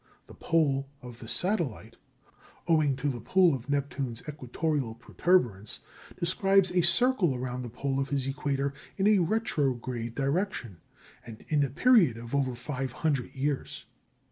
[0.25, 1.95] The pole of the satellite,
[2.67, 5.77] owing to the pull of Neptune's equatorial protuberance,
[6.19, 10.77] describes a circle round the pole of his equator in a retrograde direction,
[11.23, 13.85] and in a period of over five hundred years.